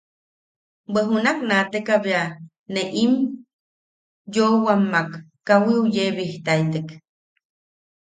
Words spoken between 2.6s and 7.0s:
ne nim yoʼowammak kawiu yebijtaitek.